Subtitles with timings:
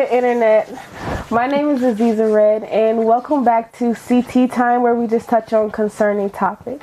[0.00, 0.68] internet?
[1.30, 5.52] My name is Aziza Red, and welcome back to CT Time, where we just touch
[5.52, 6.82] on concerning topic.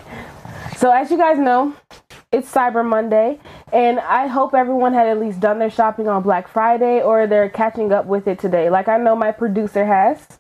[0.77, 1.76] So, as you guys know,
[2.31, 3.39] it's Cyber Monday,
[3.71, 7.49] and I hope everyone had at least done their shopping on Black Friday or they're
[7.49, 10.39] catching up with it today, like I know my producer has.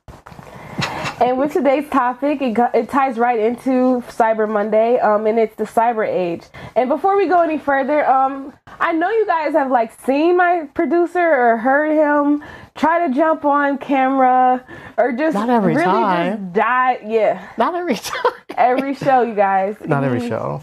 [1.21, 5.63] And with today's topic, it, it ties right into Cyber Monday, um, and it's the
[5.63, 6.43] cyber age.
[6.75, 10.67] And before we go any further, um, I know you guys have like seen my
[10.73, 12.43] producer or heard him
[12.75, 14.63] try to jump on camera
[14.97, 16.37] or just Not every really time.
[16.39, 16.99] just die.
[17.05, 18.31] Yeah, Not every time.
[18.57, 19.75] every show, you guys.
[19.85, 20.61] Not every He- show.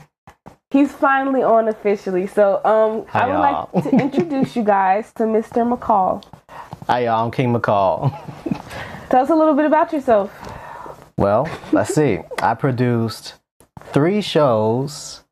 [0.71, 2.29] He's finally on officially.
[2.29, 3.71] So um, I would y'all.
[3.75, 5.67] like to introduce you guys to Mr.
[5.69, 6.25] McCall.
[6.87, 7.25] Hi, y'all.
[7.25, 8.13] I'm King McCall.
[9.11, 10.31] Tell us a little bit about yourself.
[11.17, 12.21] Well, let's see.
[12.39, 13.35] I produced
[13.87, 15.25] three shows,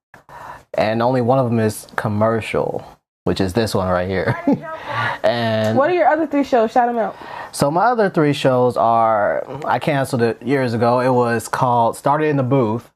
[0.74, 2.84] and only one of them is commercial,
[3.28, 4.34] which is this one right here.
[5.22, 6.72] and What are your other three shows?
[6.72, 7.14] Shout them out.
[7.52, 11.00] so my other three shows are I canceled it years ago.
[11.00, 12.90] It was called Started in the Booth.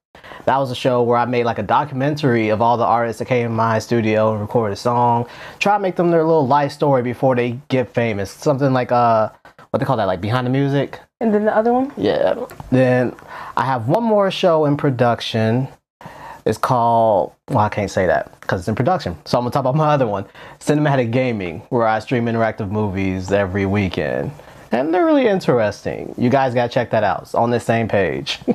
[0.47, 3.27] That was a show where I made like a documentary of all the artists that
[3.27, 5.27] came in my studio and recorded a song.
[5.61, 8.31] Try to make them their little life story before they get famous.
[8.31, 9.29] Something like uh
[9.71, 10.99] what they call that, like behind the music.
[11.21, 11.93] And then the other one?
[11.97, 12.47] Yeah.
[12.71, 13.15] Then
[13.57, 15.69] I have one more show in production.
[16.45, 19.17] It's called, well, I can't say that because it's in production.
[19.25, 20.27] So I'm going to talk about my other one,
[20.59, 24.33] Cinematic Gaming, where I stream interactive movies every weekend.
[24.73, 26.15] And they're really interesting.
[26.17, 27.23] You guys got to check that out.
[27.23, 28.39] It's on the same page.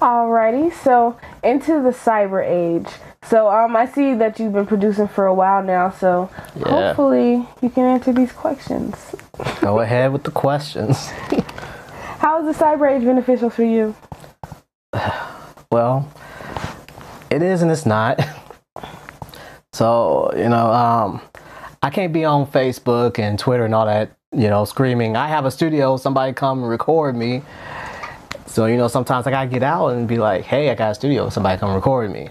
[0.00, 2.86] Alrighty, so into the cyber age.
[3.22, 5.90] So um, I see that you've been producing for a while now.
[5.90, 6.68] So Yeah.
[6.68, 8.94] hopefully you can answer these questions.
[9.60, 11.08] Go ahead with the questions.
[12.18, 13.94] How is the cyber age beneficial for you?
[15.72, 16.08] Well,
[17.30, 18.20] it is and it's not.
[19.76, 21.20] So, you know, um,
[21.82, 25.44] I can't be on Facebook and Twitter and all that, you know, screaming, I have
[25.44, 27.42] a studio, somebody come record me.
[28.46, 30.94] So, you know, sometimes I gotta get out and be like, hey, I got a
[30.94, 32.30] studio, somebody come record me.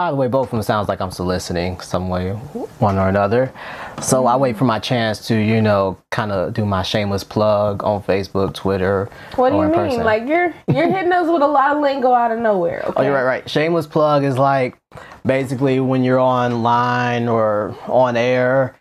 [0.00, 3.52] Either way, both of them sounds like I'm soliciting some way, one or another.
[4.00, 7.84] So I wait for my chance to, you know, kind of do my shameless plug
[7.84, 9.10] on Facebook, Twitter.
[9.36, 9.74] What do you mean?
[9.74, 10.02] person.
[10.04, 12.80] Like you're you're hitting us with a lot of lingo out of nowhere.
[12.86, 12.92] Okay?
[12.96, 13.50] Oh, you're right, right.
[13.50, 14.78] Shameless plug is like
[15.26, 18.76] basically when you're online or on air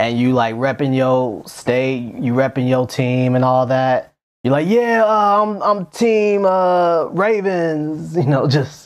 [0.00, 4.12] and you like repping your state, you repping your team and all that.
[4.42, 8.16] You're like, yeah, uh, I'm I'm team uh, Ravens.
[8.24, 8.83] You know, just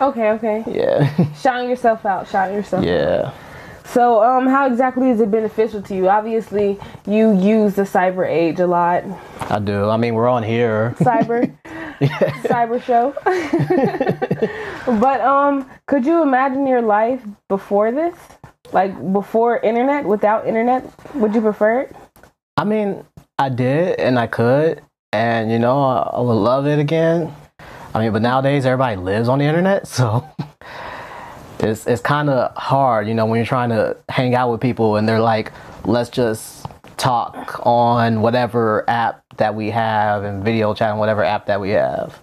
[0.00, 0.64] Okay, okay.
[0.66, 2.28] yeah, Shouting yourself out.
[2.28, 2.84] Shouting yourself.
[2.84, 3.32] yeah.
[3.86, 6.08] So um, how exactly is it beneficial to you?
[6.08, 9.04] Obviously, you use the cyber age a lot.
[9.50, 9.88] I do.
[9.88, 10.94] I mean, we're on here.
[10.98, 11.54] Cyber.
[12.00, 13.14] cyber show.
[15.00, 18.14] but um, could you imagine your life before this?
[18.72, 20.82] Like before internet, without internet?
[21.14, 21.96] Would you prefer it?
[22.56, 23.04] I mean,
[23.38, 24.80] I did and I could,
[25.12, 27.32] and you know, I, I would love it again.
[27.94, 30.28] I mean, but nowadays everybody lives on the internet, so
[31.60, 34.96] it's it's kind of hard, you know, when you're trying to hang out with people
[34.96, 35.52] and they're like,
[35.84, 36.66] let's just
[36.96, 41.70] talk on whatever app that we have and video chat on whatever app that we
[41.70, 42.18] have.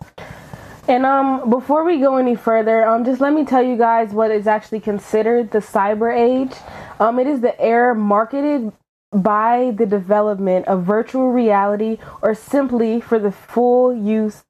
[0.87, 4.31] And um, before we go any further, um, just let me tell you guys what
[4.31, 6.53] is actually considered the cyber age.
[6.99, 8.73] Um, it is the era marketed
[9.13, 14.43] by the development of virtual reality, or simply for the full use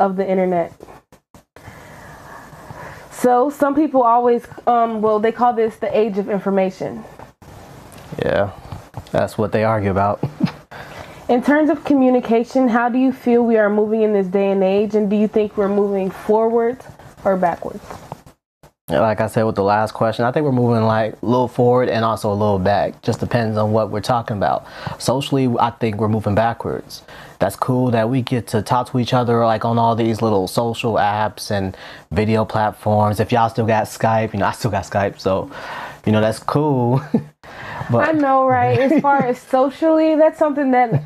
[0.00, 0.72] of the internet.
[3.10, 7.04] So some people always, um, well, they call this the age of information.
[8.24, 8.52] Yeah,
[9.10, 10.22] that's what they argue about.
[11.28, 14.64] In terms of communication, how do you feel we are moving in this day and
[14.64, 16.86] age, and do you think we're moving forwards
[17.22, 17.84] or backwards?
[18.88, 21.90] Like I said with the last question, I think we're moving like a little forward
[21.90, 23.02] and also a little back.
[23.02, 24.66] Just depends on what we're talking about.
[24.98, 27.02] Socially, I think we're moving backwards.
[27.38, 30.48] That's cool that we get to talk to each other like on all these little
[30.48, 31.76] social apps and
[32.10, 33.20] video platforms.
[33.20, 35.50] If y'all still got Skype, you know, I still got Skype, so
[36.06, 37.02] you know that's cool.
[37.90, 38.78] but I know, right?
[38.78, 41.02] As far as socially, that's something that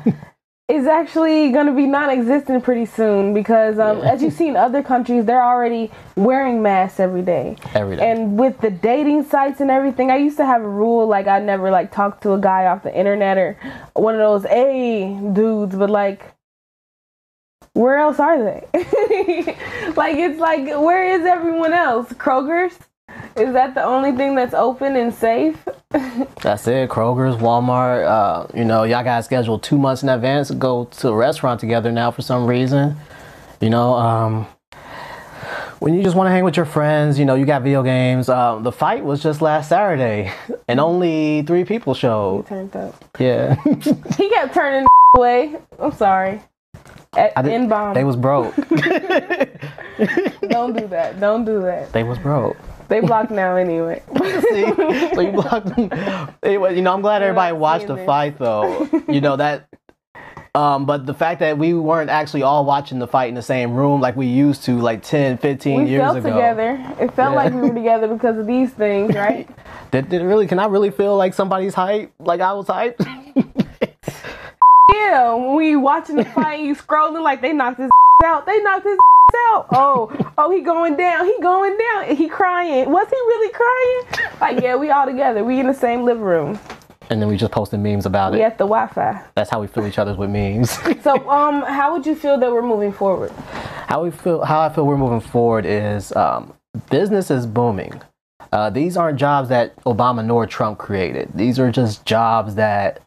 [0.73, 5.25] is actually going to be non-existent pretty soon because, um, as you've seen other countries,
[5.25, 7.55] they're already wearing masks every day.
[7.73, 8.11] Every day.
[8.11, 11.39] And with the dating sites and everything, I used to have a rule like I
[11.39, 13.57] never like talk to a guy off the internet or
[13.93, 16.33] one of those a dudes, but like.
[17.75, 18.67] Where else are they?
[19.95, 22.07] like it's like where is everyone else?
[22.13, 22.77] Kroger's?
[23.35, 25.57] Is that the only thing that's open and safe?
[26.41, 26.89] That's it.
[26.89, 28.05] Kroger's, Walmart.
[28.05, 31.59] Uh, you know, y'all got scheduled two months in advance to go to a restaurant
[31.59, 32.95] together now for some reason.
[33.61, 34.45] You know, um,
[35.79, 38.29] when you just want to hang with your friends, you know, you got video games.
[38.29, 40.31] Um, the fight was just last Saturday,
[40.67, 42.43] and only three people showed.
[42.43, 43.03] He Turned up.
[43.19, 43.55] Yeah,
[44.17, 45.55] He kept turning away.
[45.79, 46.41] I'm sorry.
[47.15, 47.93] At, did- in bomb.
[47.93, 48.55] they was broke.
[48.55, 48.69] Don't
[50.75, 51.19] do that.
[51.19, 51.91] Don't do that.
[51.93, 52.57] they was broke.
[52.89, 54.01] They blocked now anyway.
[54.17, 54.65] See,
[55.15, 55.89] so you blocked them.
[56.43, 58.05] Anyway, you know, I'm glad everybody watched the this.
[58.05, 58.87] fight, though.
[59.07, 59.67] You know that.
[60.55, 63.73] Um, but the fact that we weren't actually all watching the fight in the same
[63.73, 66.29] room like we used to like 10, 15 we years felt ago.
[66.29, 66.73] together.
[66.99, 67.35] It felt Yeah.
[67.35, 69.49] like we were together because of these things, right?
[69.89, 70.45] Did, did really?
[70.45, 72.13] Can I really feel like somebody's hype?
[72.19, 73.03] Like I was hyped?
[74.93, 77.89] yeah, when we watching the fight, you scrolling like they knocked his
[78.23, 78.45] out.
[78.45, 78.97] They knocked his
[79.35, 81.25] Oh, oh, he going down.
[81.25, 82.15] He going down.
[82.15, 82.89] He crying.
[82.91, 84.29] Was he really crying?
[84.41, 85.43] Like, yeah, we all together.
[85.43, 86.59] We in the same living room.
[87.09, 88.45] and then we just posted memes about We it.
[88.45, 89.23] at the Wi-Fi.
[89.35, 90.77] That's how we feel each other's with memes.
[91.03, 93.31] So, um, how would you feel that we're moving forward?
[93.87, 96.53] how we feel how I feel we're moving forward is um,
[96.89, 98.01] business is booming.
[98.51, 101.29] Uh, these aren't jobs that Obama nor Trump created.
[101.35, 103.01] These are just jobs that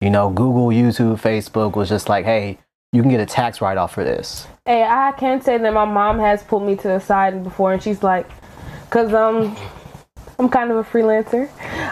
[0.00, 2.58] you know Google, YouTube, Facebook was just like, hey,
[2.92, 4.46] you can get a tax write off for this.
[4.66, 7.82] Hey, I can say that my mom has pulled me to the side before, and
[7.82, 8.28] she's like,
[8.90, 9.56] "Cause um,
[10.38, 11.48] I'm kind of a freelancer.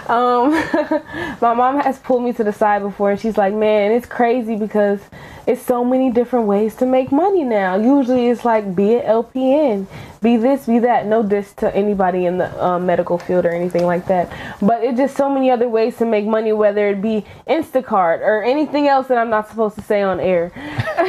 [0.08, 0.50] Um,
[1.40, 4.56] my mom has pulled me to the side before, and she's like, "Man, it's crazy
[4.56, 5.00] because
[5.46, 7.76] it's so many different ways to make money now.
[7.76, 9.86] Usually, it's like be an LPN,
[10.22, 11.06] be this, be that.
[11.06, 14.30] No diss to anybody in the um, medical field or anything like that,
[14.60, 18.42] but it's just so many other ways to make money, whether it be Instacart or
[18.42, 20.52] anything else that I'm not supposed to say on air."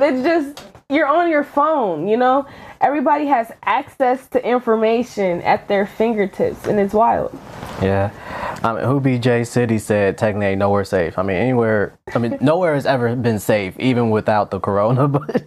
[0.00, 2.46] it's just you're on your phone you know
[2.84, 7.32] everybody has access to information at their fingertips and it's wild
[7.80, 8.10] Yeah.
[8.62, 11.18] I mean, who BJ City said technically ain't nowhere safe.
[11.18, 15.08] I mean, anywhere, I mean, nowhere has ever been safe, even without the corona.
[15.14, 15.44] But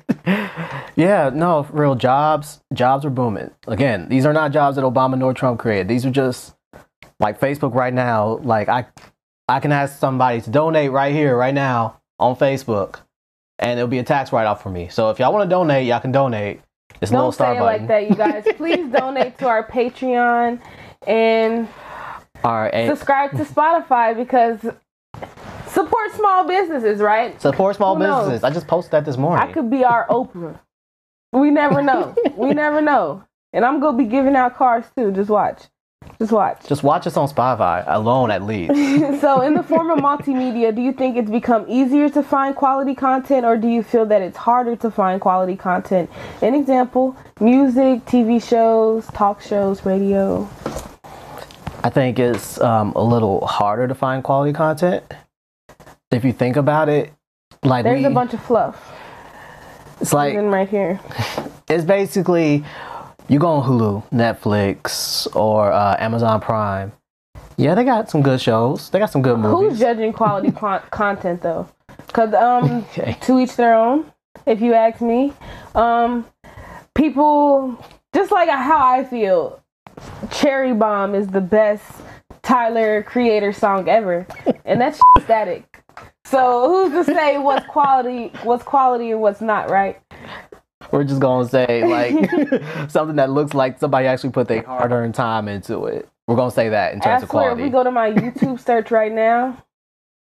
[0.95, 3.51] yeah, no, real jobs, jobs are booming.
[3.67, 5.87] Again, these are not jobs that Obama nor Trump created.
[5.87, 6.55] These are just
[7.19, 8.37] like Facebook right now.
[8.43, 8.87] Like I,
[9.47, 13.01] I can ask somebody to donate right here, right now on Facebook,
[13.59, 14.89] and it'll be a tax write off for me.
[14.89, 16.61] So if y'all want to donate, y'all can donate.
[17.01, 18.45] It's don't star say it like that you guys.
[18.57, 20.59] Please donate to our patreon
[21.05, 21.67] and
[22.43, 24.59] All right, and subscribe to spotify because
[25.67, 27.39] support small businesses right?
[27.41, 28.25] Support small Who knows?
[28.25, 28.43] businesses.
[28.43, 29.47] I just posted that this morning.
[29.47, 30.59] i could be our oprah.
[31.33, 32.15] We never know.
[32.35, 33.23] We never know.
[33.53, 35.11] And i'm gonna be giving out cars too.
[35.11, 35.63] Just watch
[36.19, 36.67] just watch.
[36.67, 38.73] Just watch us on Spotify alone, at least.
[39.21, 42.95] so in the form of multimedia do you think it's become easier to find quality
[42.95, 46.09] content or do you feel that it's harder to find quality content?
[46.41, 50.49] An example music tv shows talk shows radio.
[51.83, 55.03] I think it's um, a little harder to find quality content.
[56.11, 57.13] If you think about it,
[57.63, 58.91] like there's we, a bunch of fluff.
[60.01, 60.99] It's like right here.
[61.69, 62.63] it's basically
[63.27, 66.91] you go on Hulu, Netflix, or uh, Amazon Prime.
[67.57, 68.89] Yeah, they got some good shows.
[68.89, 69.71] They got some good movies.
[69.71, 71.67] who's judging quality con- content though
[72.05, 73.17] because um Okay.
[73.21, 74.11] to each their own
[74.45, 75.33] if you ask me
[75.75, 76.25] um
[76.95, 77.77] people
[78.13, 79.61] just like how i feel
[80.31, 81.83] cherry bomb is the best
[82.43, 84.25] tyler creator song ever
[84.65, 85.83] and that's static
[86.25, 89.99] so who's to say what's quality what's quality and what's not right
[90.91, 92.31] We're just gonna say like
[92.89, 96.07] something that looks like somebody actually put their hard-earned time into it.
[96.27, 98.59] We're gonna say that in i terms of swear if we go to my youtube
[98.59, 99.63] search right now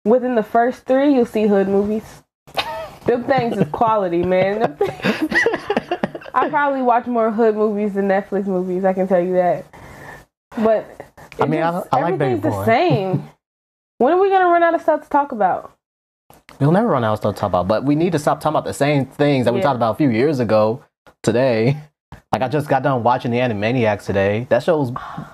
[0.04, 2.22] within the first three you'll see hood movies
[3.04, 4.78] them things is quality man
[6.34, 8.84] I probably watch more hood movies than Netflix movies.
[8.84, 9.64] I can tell you that.
[10.56, 10.86] But
[11.40, 13.28] I mean, just- I like everything's the same.
[13.98, 15.72] when are we gonna run out of stuff to talk about?
[16.60, 18.56] We'll never run out of stuff to talk about, but we need to stop talking
[18.56, 20.84] about the same things that we talked about a few years ago
[21.22, 21.76] today.
[22.32, 24.46] Like I just got done watching the Animaniacs today.
[24.50, 24.92] That show's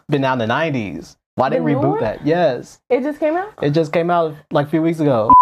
[0.09, 1.17] been out in the nineties.
[1.37, 2.01] Why they The new reboot one?
[2.01, 2.25] that?
[2.27, 2.81] Yes.
[2.89, 3.53] It just came out.
[3.63, 5.33] It just came out like a few weeks ago.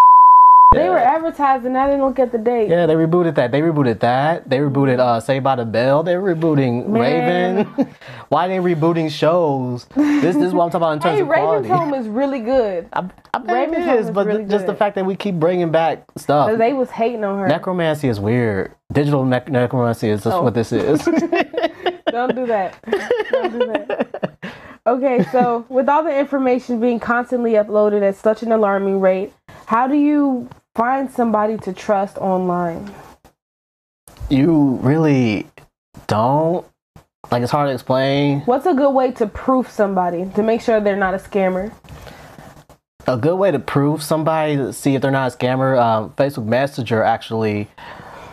[0.73, 1.77] They were advertising.
[1.77, 2.69] I didn't look at the date.
[2.69, 3.53] Yeah, they rebooted that.
[3.53, 4.49] They rebooted that.
[4.49, 6.03] They rebooted uh Saved by the Bell.
[6.03, 7.57] They're rebooting Man.
[7.77, 7.95] Raven.
[8.29, 9.85] Why they rebooting shows?
[9.95, 11.69] This, this is what I'm talking about in terms Hey, of Raven's quality.
[11.69, 12.89] Home is really good.
[12.93, 15.71] I, I Raven's it is, is but really just the fact that we keep bringing
[15.71, 16.57] back stuff.
[16.59, 17.49] They was hating on her.
[17.49, 18.75] Necromancy is weird.
[18.93, 20.43] Digital nec- necromancy is just Oh.
[20.43, 21.03] what this is.
[22.11, 22.77] Don't do that.
[23.31, 24.39] Don't do that.
[24.87, 29.33] Okay, so with all the information being constantly uploaded at such an alarming rate,
[29.67, 32.93] how do you find somebody to trust online?
[34.33, 35.47] you really
[36.07, 36.67] don't.
[37.31, 38.41] Like it's hard to explain.
[38.41, 41.73] What's a good way to proof somebody to make sure they're not a scammer?
[43.07, 45.81] A good way to prove somebody to see if they're not a scammer.
[45.81, 47.69] Um, Facebook Messenger actually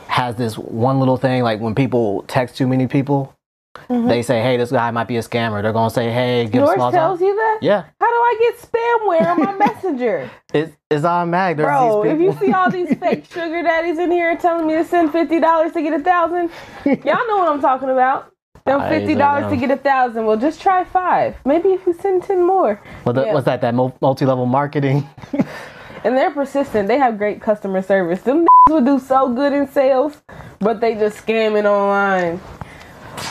[0.07, 3.35] has this one little thing like when people text too many people,
[3.87, 4.21] they mm-hmm.
[4.21, 6.75] say, "Hey, this guy might be a scammer." They're gonna say, "Hey, give a Yours
[6.75, 7.59] small tells time." you that?
[7.61, 10.29] Yeah, How do I get spamware on my messenger?
[10.53, 11.57] it, it's automatic.
[11.57, 14.73] There's Bro, these if you see all these fake sugar daddies in here telling me
[14.73, 16.49] to send fifty dollars to get a thousand,
[16.85, 18.33] y'all know what I'm talking about.
[18.65, 20.25] Them fifty dollars to get a thousand.
[20.25, 21.35] Well, just try five.
[21.45, 22.81] Maybe if you send ten more.
[23.03, 23.33] What the- Yeah.
[23.33, 23.61] What's that?
[23.61, 25.07] That multi-level marketing.
[26.03, 26.87] And they're persistent.
[26.87, 28.21] They have great customer service.
[28.21, 30.21] Them would do so good in sales,
[30.59, 32.39] but they just scamming online.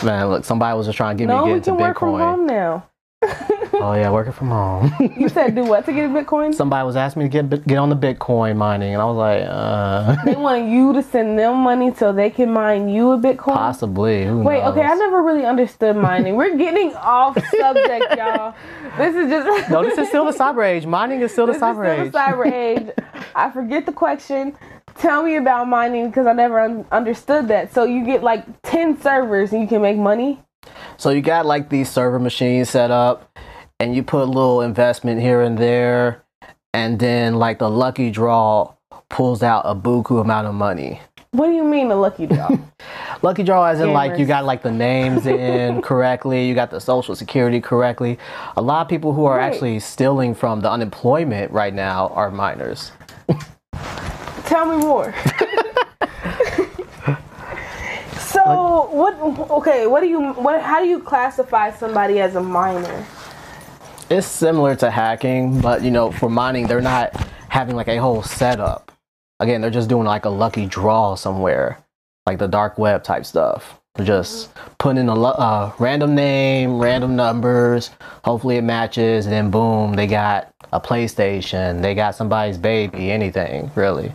[0.02, 1.76] Man, look, somebody was just trying to get No, me to we get into can
[1.78, 2.18] work from Bitcoin.
[2.21, 2.87] home now.
[3.80, 4.92] Oh yeah, working from home.
[5.16, 6.52] You said do what to get a Bitcoin?
[6.52, 9.45] somebody was asking me to get get on the Bitcoin mining, and I was like,
[9.49, 13.54] uh, They want you to send them money so they can mine you a Bitcoin.
[13.54, 14.25] possibly.
[14.26, 16.35] Who Wait, okay, I never really understood mining.
[16.35, 18.54] We're getting off subject, y'all.
[18.97, 20.85] This is just No, this is still the cyber age.
[20.85, 22.11] Mining is still the this cyber is age.
[22.11, 22.90] still the cyber age.
[23.37, 24.57] I forget the question.
[24.99, 27.73] Tell me about mining because I never un- understood that.
[27.73, 30.40] So you get like ten servers and you can make money.
[30.97, 33.38] So you got like these server machines set up,
[33.78, 36.25] and you put a little investment here and there,
[36.75, 38.75] and then like the lucky draw
[39.09, 41.00] pulls out a buku amount of money.
[41.31, 42.49] What do you mean a lucky draw?
[43.23, 46.81] Lucky draw, as in like you got like the names in correctly, you got the
[46.81, 48.17] social security correctly.
[48.57, 49.52] A lot of people who are Right.
[49.52, 52.93] actually stealing from the unemployment right now are miners.
[54.49, 55.12] Tell me more.
[58.19, 59.14] so what?
[59.50, 60.33] Okay, what do you?
[60.33, 60.62] What?
[60.62, 63.07] How do you classify somebody as a miner?
[64.09, 67.14] It's similar to hacking, but you know, for mining, they're not
[67.50, 68.90] having like a whole setup.
[69.38, 71.85] Again, they're just doing like a lucky draw somewhere,
[72.26, 73.78] like the dark web type stuff.
[73.97, 77.90] They're just putting in a uh, random name, random numbers.
[78.25, 81.83] Hopefully, it matches, and then boom, they got a PlayStation.
[81.83, 83.11] They got somebody's baby.
[83.11, 84.14] Anything really.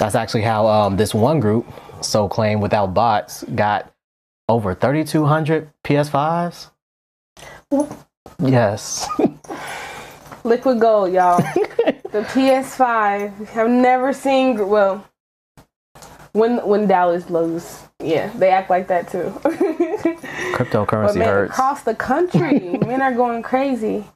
[0.00, 1.66] That's actually how um, this one group,
[2.00, 3.92] So Claim Without Bots, got
[4.48, 6.70] over 3,200 PS5s.
[8.42, 9.06] Yes.
[10.44, 11.36] Liquid gold, y'all.
[12.12, 13.54] the PS5.
[13.54, 14.66] I've never seen.
[14.70, 15.04] Well,
[16.32, 19.30] when when Dallas lose, yeah, they act like that too.
[20.54, 21.52] Cryptocurrency But man, hurts.
[21.52, 24.06] across the country, men are going crazy.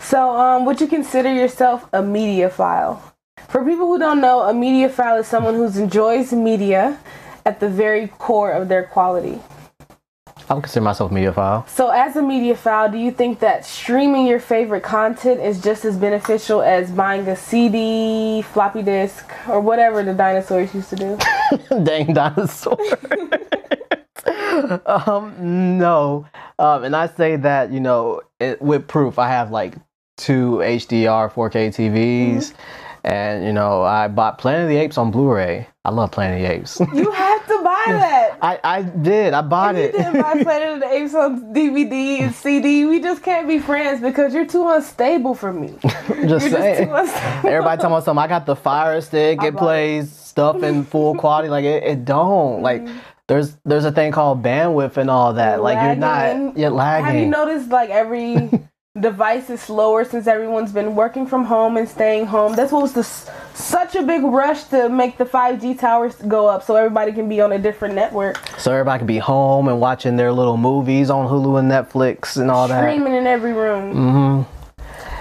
[0.00, 3.00] So, um, would you consider yourself a mediaphile?
[3.50, 6.96] For people who don't know, a mediaphile is someone who enjoys media
[7.44, 9.40] at the very core of their quality.
[10.48, 11.68] I would consider myself a mediaphile.
[11.68, 15.96] So, as a mediaphile, do you think that streaming your favorite content is just as
[15.96, 21.18] beneficial as buying a CD, floppy disk, or whatever the dinosaurs used to do?
[21.82, 22.78] Dang dinosaur.
[24.86, 26.24] um, no.
[26.60, 29.74] Um, and I say that, you know, it, with proof, I have like
[30.16, 32.54] two HDR 4K TVs.
[33.04, 35.66] And, you know, I bought Planet of the Apes on Blu ray.
[35.84, 36.80] I love Planet of the Apes.
[36.94, 38.38] You have to buy that.
[38.42, 39.32] I, I did.
[39.32, 39.92] I bought You it.
[39.92, 42.84] didn't buy Planet of the Apes on DVD and CD.
[42.84, 45.74] We just can't be friends because you're too unstable for me.
[45.82, 46.88] Just You're just saying.
[46.88, 46.92] too.
[47.48, 48.22] Everybody talking about something.
[48.22, 49.42] I got the Fire Stick.
[49.42, 51.48] It bought plays stuff in full quality.
[51.48, 52.60] Like it, it don't.
[52.62, 52.98] Like Mm-hmm.
[53.28, 55.62] there's there's a thing called bandwidth and all that.
[55.62, 57.06] Like you're not you're lagging.
[57.06, 58.50] Have you noticed like every
[59.00, 62.56] device is slower since everyone's been working from home and staying home?
[62.56, 66.64] That's what was the, such a big rush to make the 5G towers go up
[66.64, 68.38] so everybody can be on a different network.
[68.58, 72.50] so everybody can be home and watching their little movies on Hulu and Netflix and
[72.50, 72.82] all that.
[72.82, 73.92] Streaming in every room.
[73.92, 74.42] hmm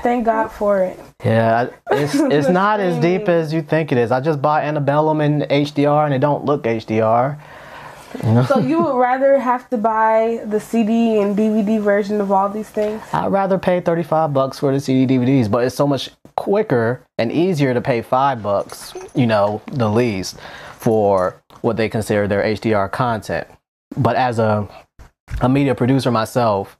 [0.01, 0.97] Thank God for it.
[1.23, 4.11] Yeah, it's it's not as deep as you think it is.
[4.11, 7.37] I just bought Annabellum in HDR and it don't look HDR.
[8.47, 12.69] So you would rather have to buy the CD and DVD version of all these
[12.69, 13.01] things?
[13.13, 17.31] I'd rather pay 35 bucks for the CD DVDs, but it's so much quicker and
[17.31, 20.37] easier to pay 5 bucks, you know, the least
[20.77, 23.47] for what they consider their HDR content.
[23.97, 24.67] But as a
[25.41, 26.77] a media producer myself,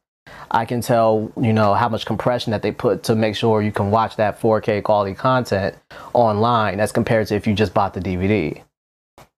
[0.51, 3.71] I can tell, you know, how much compression that they put to make sure you
[3.71, 5.75] can watch that 4K quality content
[6.13, 8.62] online as compared to if you just bought the DVD.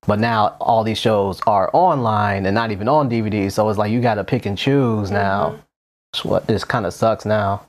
[0.06, 3.92] But now all these shows are online and not even on DVD, so it's like
[3.92, 5.50] you got to pick and choose now.
[5.50, 5.60] Mm-hmm.
[6.12, 7.66] It's what this kind of sucks now.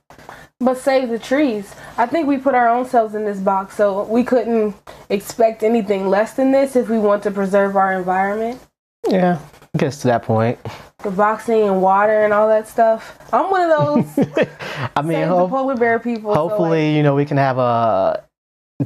[0.60, 1.74] But save the trees.
[1.98, 4.76] I think we put our own selves in this box, so we couldn't
[5.10, 8.60] expect anything less than this if we want to preserve our environment.
[9.08, 9.40] Yeah,
[9.78, 10.58] gets to that point.
[11.00, 13.18] The boxing and water and all that stuff.
[13.34, 14.28] I'm one of those
[14.96, 16.34] I mean, hope, polar bear people.
[16.34, 18.24] so, hopefully, you know, we can have a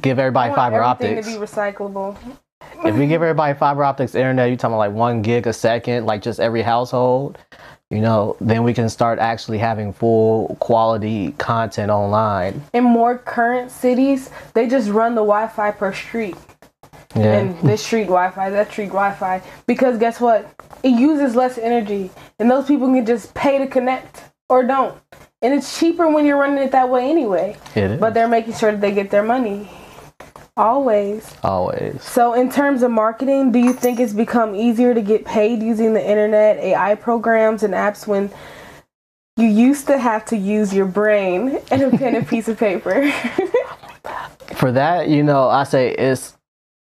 [0.01, 1.27] give everybody fiber optics.
[1.27, 2.17] to be recyclable.
[2.85, 6.05] If we give everybody fiber optics internet, you're talking about like one gig a second,
[6.05, 7.37] like just every household.
[7.89, 12.61] you know, then we can start actually having full quality content online.
[12.73, 16.35] In more current cities, they just run the Wi-Fi per street.
[17.15, 17.39] Yeah.
[17.39, 20.53] and this street Wi-Fi, that street Wi-Fi, because guess what?
[20.83, 24.93] It uses less energy, and those people can just pay to connect or don't,
[25.41, 27.55] and it's cheaper when you're running it that way anyway.
[27.75, 27.99] it is.
[27.99, 29.69] But they're making sure that they get their money,
[30.57, 31.33] always.
[31.43, 32.01] always.
[32.03, 35.93] So, in terms of marketing, do you think it's become easier to get paid using
[35.93, 38.31] the internet, AI programs, and apps when
[39.37, 43.11] you used to have to use your brain and a pen and piece of paper?
[44.55, 46.36] For that, you know, I say it's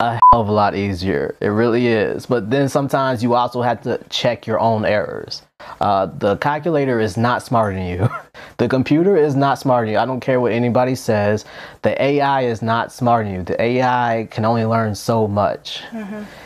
[0.01, 1.35] a hell of a lot easier.
[1.41, 2.25] It really is.
[2.25, 5.41] But then sometimes you also have to check your own errors.
[5.81, 8.09] Uh, the calculator is not smarter than you.
[8.57, 9.99] the computer is not smarter than you.
[9.99, 11.45] I don't care what anybody says.
[11.83, 13.43] The AI is not smarter than you.
[13.43, 15.81] The AI can only learn so much.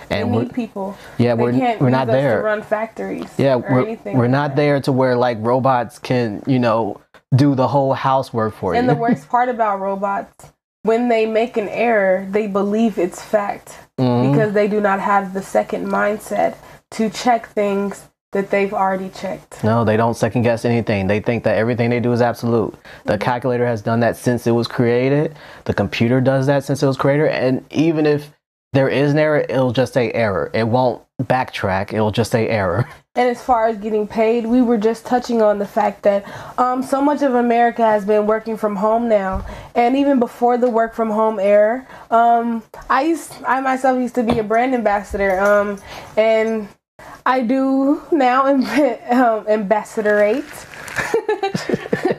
[0.10, 0.98] they And we're, need people.
[1.18, 2.38] yeah, They we're, can't we're not us there.
[2.38, 3.30] to run factories.
[3.38, 4.56] Yeah, or we're, anything we're like not that.
[4.58, 7.02] there to where like robots can, you know,
[7.36, 8.92] do the whole housework for And you.
[8.92, 13.78] And the worst part about robots, when they make an error, they believe it's fact
[14.00, 14.32] Mhm.
[14.32, 16.56] because they do not have the second mindset
[16.92, 19.64] to check things that they've already checked.
[19.64, 21.08] No, they don't second guess anything.
[21.08, 22.76] They think that everything they do is absolute.
[23.06, 25.36] The calculator has done that since it was created.
[25.66, 27.30] The computer does that since it was created.
[27.30, 28.32] And even if
[28.74, 30.52] there is an error, it'll just say error.
[30.54, 31.94] It won't backtrack.
[31.94, 32.88] It'll just say error.
[33.16, 36.24] And as far as getting paid, we were just touching on the fact that
[36.58, 39.46] um, so much of America has been working from home now,
[39.76, 44.24] and even before the work from home era, um, I used, I myself used to
[44.24, 45.82] be a brand ambassador, um,
[46.16, 46.70] and
[47.26, 48.46] I do now
[49.10, 50.46] um, ambassadorate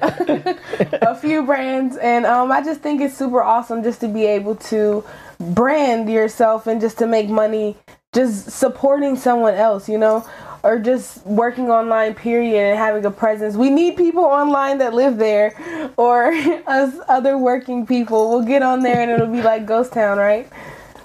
[0.03, 4.57] a few brands, and um, I just think it's super awesome just to be able
[4.57, 5.03] to
[5.39, 7.79] brand yourself and just to make money
[8.13, 10.27] just supporting someone else, you know,
[10.63, 13.55] or just working online, period, and having a presence.
[13.55, 15.55] We need people online that live there,
[15.97, 16.33] or
[16.67, 18.31] us other working people.
[18.31, 20.49] We'll get on there and it'll be like Ghost Town, right?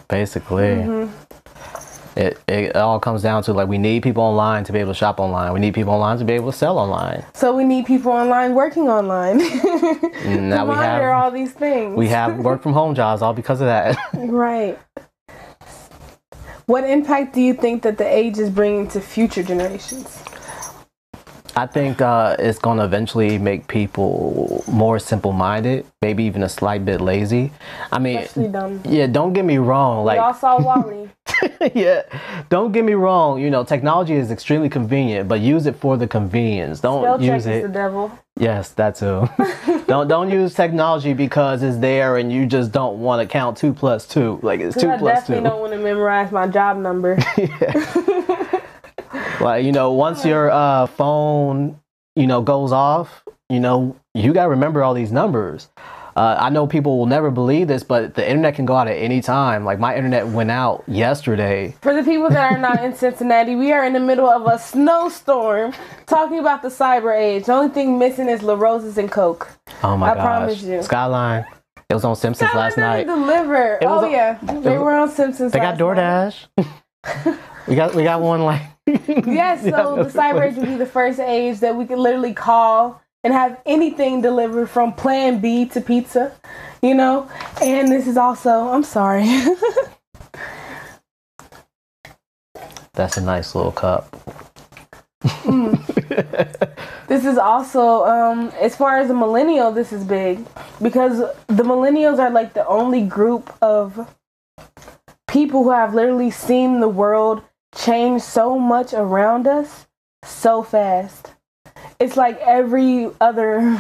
[0.08, 0.64] Basically.
[0.64, 1.22] Mm-hmm.
[2.18, 4.98] It, it all comes down to like we need people online to be able to
[4.98, 5.52] shop online.
[5.52, 7.26] We need people online to be able to sell online.
[7.34, 9.46] So we need people online working online to
[10.40, 11.98] now we monitor have all these things.
[11.98, 13.98] we have work from home jobs all because of that.
[14.14, 14.80] right.
[16.66, 20.24] What impact do you think that the age is bringing to future generations?
[21.56, 26.50] I think uh, it's going to eventually make people more simple minded, maybe even a
[26.50, 27.52] slight bit lazy.
[27.92, 28.28] I mean,
[28.84, 30.06] yeah, don't get me wrong.
[30.06, 31.10] Like y'all saw WALL-E.
[31.76, 32.02] yeah,
[32.50, 33.40] don't get me wrong.
[33.40, 36.82] You know, technology is extremely convenient, but use it for the convenience.
[36.82, 38.12] Don't Spell use is the devil.
[38.38, 39.30] Yes, that too.
[39.88, 43.74] don't don't use technology because it's there and you just don't want to count two
[43.74, 44.40] plus two.
[44.42, 47.18] Like it's two I plus definitely don't want to memorize my job number.
[49.46, 51.80] Like you know, once your uh, phone,
[52.16, 55.70] you know, goes off, you know, you gotta remember all these numbers.
[56.16, 58.94] Uh, I know people will never believe this, but the internet can go out at
[58.96, 59.66] any time.
[59.66, 61.76] Like my internet went out yesterday.
[61.82, 64.58] For the people that are not in Cincinnati, we are in the middle of a
[64.58, 65.74] snowstorm
[66.06, 67.46] talking about the cyber age.
[67.46, 69.50] The only thing missing is LaRosa's and Coke.
[69.84, 70.24] Oh my I gosh!
[70.24, 70.82] promise you.
[70.84, 71.46] Skyline.
[71.90, 73.06] It was on Simpsons last night.
[73.08, 73.76] they Deliver.
[73.76, 75.52] It Oh a- yeah, they were on Simpsons.
[75.52, 75.78] They got.
[75.78, 76.48] DoorDash.
[77.68, 78.62] we got we got one like.
[78.88, 83.02] Yes, so the cyber age would be the first age that we could literally call
[83.26, 86.34] and have anything delivered from Plan B to pizza,
[86.84, 87.30] you know.
[87.62, 89.26] And this is also, I'm sorry.
[92.94, 94.16] That's a nice little cup.
[97.08, 100.46] This is also, um, as far as a millennial, this is big
[100.82, 104.12] because the millennials are like the only group of
[105.28, 107.44] people who have literally seen the world
[107.76, 109.88] change so much around us
[110.24, 111.35] so fast.
[112.00, 113.78] It's like every other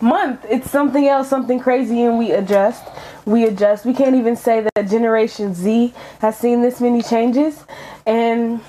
[0.00, 2.84] month, it's something else, something crazy, and we adjust.
[3.26, 3.84] We adjust.
[3.84, 7.64] We can't even say that Generation Z has seen this many changes,
[8.06, 8.60] and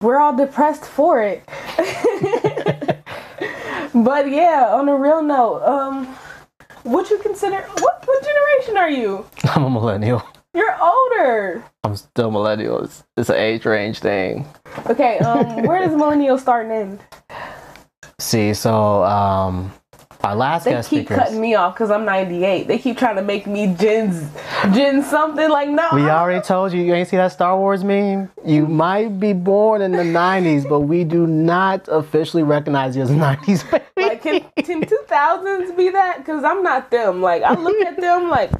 [0.00, 1.44] we're all depressed for it.
[3.94, 6.06] but yeah, on a real note, um,
[6.82, 7.62] what you consider?
[7.62, 9.26] What what generation are you?
[9.44, 10.22] I'm a millennial.
[10.54, 11.64] You're older.
[11.82, 12.84] I'm still millennial.
[12.84, 14.46] It's, it's an age range thing.
[14.86, 17.00] Okay, um, where does millennial start and end?
[18.20, 19.72] See, so um,
[20.22, 21.18] our last They guest keep speakers.
[21.18, 22.68] cutting me off because I'm 98.
[22.68, 24.30] They keep trying to make me Gen
[24.72, 25.88] Gen something like no.
[25.92, 28.30] We already told you, you ain't see that Star Wars meme?
[28.46, 33.10] You might be born in the 90s, but we do not officially recognize you as
[33.10, 33.84] a 90s baby.
[34.08, 36.18] like can, can 2000s be that?
[36.18, 37.20] Because I'm not them.
[37.20, 38.52] Like I look at them like.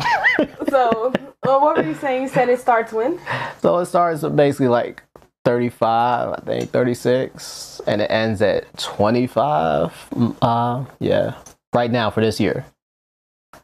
[0.70, 2.22] so, uh, what were you saying?
[2.22, 3.18] You said it starts when?
[3.60, 5.02] So it starts basically like
[5.44, 9.92] 35, I think 36, and it ends at 25.
[10.12, 11.34] Mm, Uh, yeah,
[11.72, 12.64] right now for this year.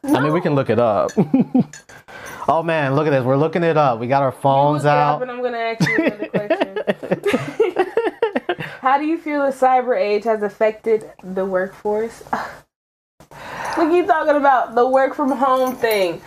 [0.03, 1.11] I mean, we can look it up.
[2.47, 3.23] oh man, look at this.
[3.23, 3.99] We're looking it up.
[3.99, 5.21] We got our phones Look it up out.
[5.23, 7.87] and I'm gonna ask you another question.
[8.81, 12.23] How do you feel the cyber age has affected the workforce?
[13.77, 16.21] We keep talking about the work from home thing.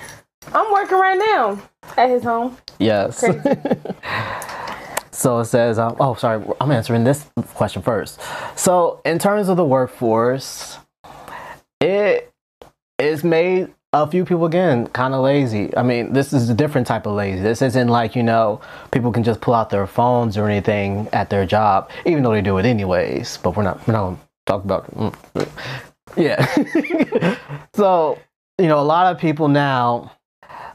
[0.53, 1.61] I'm working right now
[1.97, 2.57] at his home.
[2.79, 3.25] Yes.
[5.21, 8.19] So it says, um, oh, sorry, I'm answering this question first.
[8.57, 10.79] So, in terms of the workforce,
[11.79, 12.33] it
[12.99, 15.77] is made a few people again kind of lazy.
[15.77, 17.43] I mean, this is a different type of lazy.
[17.43, 21.29] This isn't like, you know, people can just pull out their phones or anything at
[21.29, 23.37] their job, even though they do it anyways.
[23.43, 27.37] But we're not, we're not going to talk about mm, Yeah.
[27.75, 28.19] so,
[28.59, 30.13] you know, a lot of people now,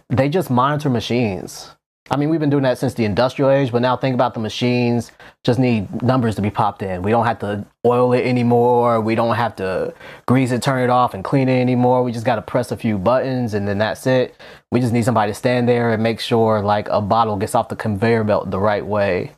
[0.09, 1.71] they just monitor machines.
[2.11, 4.39] I mean, we've been doing that since the industrial age, but now think about the
[4.39, 5.11] machines
[5.43, 7.01] just need numbers to be popped in.
[7.01, 9.01] We don't have to oil it anymore.
[9.01, 9.91] We don't have to
[10.27, 12.03] grease it, turn it off, and clean it anymore.
[12.03, 14.35] We just got to press a few buttons and then that's it.
[14.71, 17.69] We just need somebody to stand there and make sure like a bottle gets off
[17.69, 19.31] the conveyor belt the right way.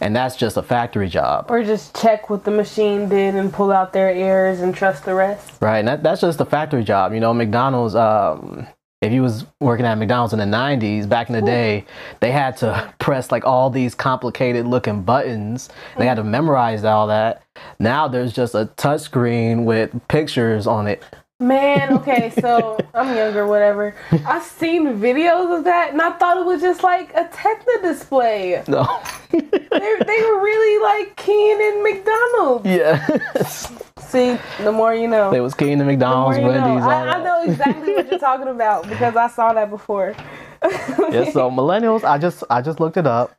[0.00, 3.70] And that's just a factory job, Or just check what the machine did and pull
[3.72, 5.50] out their errors and trust the rest.
[5.60, 5.78] right?
[5.78, 7.12] And that, that's just a factory job.
[7.12, 8.66] You know, McDonald's, um,
[9.00, 11.84] if you was working at McDonald's in the 90s, back in the day,
[12.20, 15.68] they had to press like all these complicated looking buttons.
[15.98, 17.42] They had to memorize all that.
[17.80, 21.02] Now there's just a touch screen with pictures on it.
[21.42, 23.94] Man, okay, so I'm younger, whatever.
[24.26, 28.62] I've seen videos of that and I thought it was just like a Techno display.
[28.68, 28.86] No.
[29.30, 32.66] They, they were really like keying in McDonald's.
[32.66, 33.72] yes.
[33.98, 35.30] See, the more you know.
[35.30, 36.46] They was The more McDonald's, know.
[36.48, 40.14] Wendy's, I, I know exactly what you're talking about because I saw that before.
[40.62, 43.34] Yeah, so millennials, I just I just looked it up.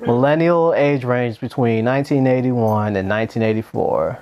[0.00, 4.18] Millennial age range between 1981 and 1984.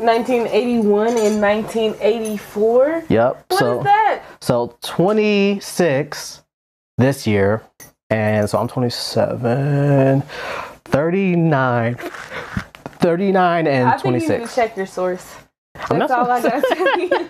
[0.00, 3.04] 1981 and 1984.
[3.08, 3.44] Yep.
[3.48, 4.22] What is so that?
[4.40, 6.42] So 26
[6.98, 7.62] this year.
[8.10, 10.22] And so I'm 27,
[10.84, 15.36] 39, 39 and I think you need to check your source.
[15.76, 17.28] I'm That's not- all I gotta tell you.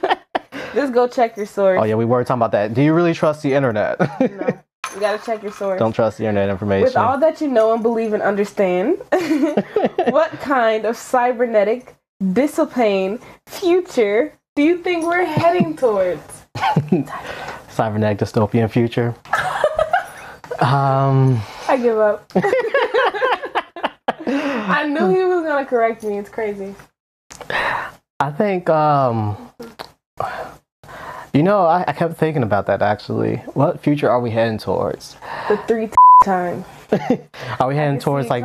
[0.75, 1.79] Just go check your source.
[1.81, 2.75] Oh yeah, we were talking about that.
[2.75, 3.99] Do you really trust the internet?
[4.01, 4.17] No,
[4.95, 5.79] you gotta check your source.
[5.79, 6.85] Don't trust the internet information.
[6.85, 8.99] With all that you know and believe and understand,
[10.09, 16.47] what kind of cybernetic discipline future do you think we're heading towards?
[17.71, 19.15] Cybernetic dystopian future.
[20.61, 22.31] um, I give up.
[24.27, 26.19] I knew he was gonna correct me.
[26.19, 26.75] It's crazy.
[28.19, 29.53] I think um,
[31.33, 33.37] you know, I, I kept thinking about that actually.
[33.55, 35.17] What future are we heading towards?
[35.49, 35.91] The three
[36.25, 36.65] time.
[37.61, 38.45] Are we heading towards like.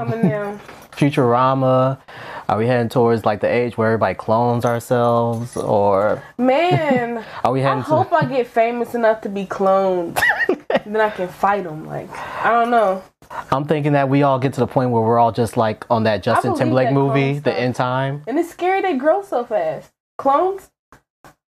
[0.95, 1.99] Futurama?
[2.47, 7.65] Are we heading towards like the age where everybody clones ourselves, or Man, are we
[7.65, 7.81] I to?
[7.81, 10.19] hope I get famous enough to be cloned.
[10.85, 11.85] then I can fight them.
[11.85, 12.09] Like
[12.45, 13.03] I don't know.
[13.51, 16.03] I'm thinking that we all get to the point where we're all just like on
[16.03, 17.53] that Justin Timberlake that movie, The.
[17.59, 18.21] End Time.
[18.27, 19.91] And it's scary they grow so fast.
[20.19, 20.69] Clones?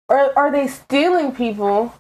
[0.10, 1.94] Or are they stealing people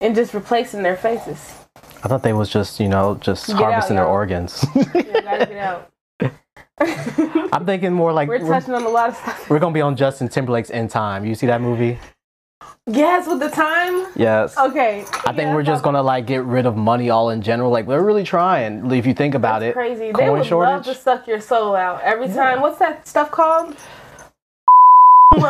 [0.00, 1.54] and just replacing their faces?
[2.02, 4.64] I thought they was just you know just Get harvesting out, their organs.
[4.74, 5.90] Yeah, gotta get out.
[7.52, 9.50] I'm thinking more like We're we're, touching on a lot of stuff.
[9.50, 11.24] we're gonna be on Justin Timberlake's End Time.
[11.24, 11.98] You see that movie?
[12.86, 14.06] Yes, with the time.
[14.16, 14.56] Yes.
[14.56, 15.04] Okay.
[15.26, 17.70] I think we're just gonna like get rid of money all in general.
[17.70, 18.90] Like we're really trying.
[18.90, 20.06] If you think about it, crazy.
[20.06, 20.84] They Coin would love shortage?
[20.86, 22.60] to suck your soul out every time.
[22.62, 23.76] What's that stuff called?
[25.36, 25.44] Y'all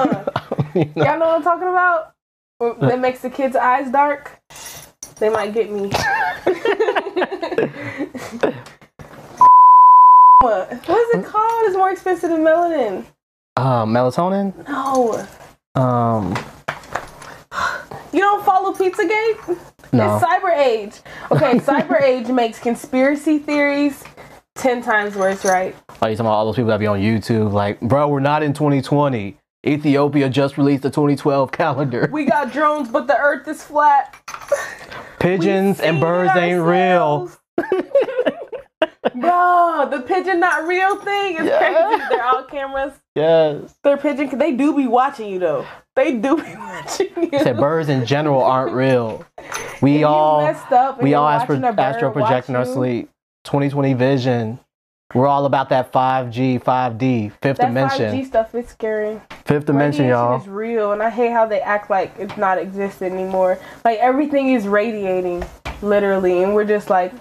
[0.75, 2.15] know what I'm talking about?
[2.81, 4.41] That makes the kids' eyes dark.
[5.21, 5.91] They might get me.
[10.41, 10.73] what?
[10.73, 10.79] Is
[11.15, 11.67] it called?
[11.67, 13.05] It's more expensive than melanin.
[13.57, 14.55] uh, melatonin.
[14.69, 15.27] No.
[15.81, 16.35] Um,
[18.13, 19.59] You don't follow Pizzagate?
[19.93, 20.17] no.
[20.17, 20.95] It's Cyber Age.
[21.31, 24.05] Okay, Cyber Age makes conspiracy theories
[24.55, 25.75] ten times worse, right?
[26.01, 27.53] Are you talking about all those people that be on YouTube?
[27.53, 29.37] Like, bro, we're not in 2020.
[29.67, 32.09] Ethiopia just released the 2012 calendar.
[32.13, 34.15] We got drones, but the Earth is flat.
[35.19, 37.31] Pigeons and birds ain't real.
[39.15, 41.59] Bro, the pigeon not real thing is Yes.
[41.59, 42.05] crazy.
[42.11, 42.93] They're all cameras.
[43.15, 43.75] Yes.
[43.83, 44.39] They're pigeon.
[44.39, 45.67] They do be watching you though.
[45.97, 47.39] They do be watching you.
[47.41, 49.25] Said birds in general aren't real.
[49.81, 53.09] We all messed up we all astro, watching a bird astro project in our sleep.
[53.45, 54.59] 2020 vision.
[55.15, 58.13] We're all about that 5G, 5D, fifth That dimension.
[58.13, 59.21] 5G stuff is scary.
[59.45, 60.41] Fifth dimension, Radiation y'all.
[60.41, 63.59] is real, and I hate how they act like it's not existing anymore.
[63.85, 65.45] Like everything is radiating,
[65.81, 67.13] literally, and we're just like,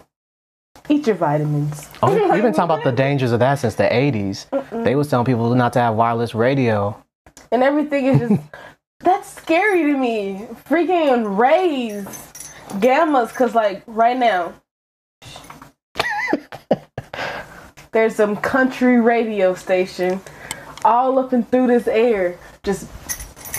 [0.89, 1.89] Eat your vitamins.
[2.01, 4.83] Oh, we've been talking about the dangers of that since the 80s.
[4.83, 7.01] They was telling people not to have wireless radio.
[7.51, 8.41] And everything is just
[8.99, 10.47] that's scary to me.
[10.67, 12.05] Freaking rays,
[12.79, 14.53] gammas, cause like right now.
[17.91, 20.21] There's some country radio station
[20.85, 22.37] all up and through this air.
[22.63, 22.87] Just